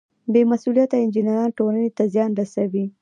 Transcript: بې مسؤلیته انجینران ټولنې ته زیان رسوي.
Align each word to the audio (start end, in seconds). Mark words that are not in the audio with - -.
بې 0.31 0.41
مسؤلیته 0.51 0.95
انجینران 0.99 1.49
ټولنې 1.57 1.89
ته 1.97 2.03
زیان 2.13 2.31
رسوي. 2.39 2.85